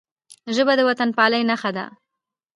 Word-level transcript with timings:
ژبه 0.55 0.73
د 0.77 0.81
وطنپالنې 0.89 1.45
نښه 1.49 1.71
ده 1.77 1.85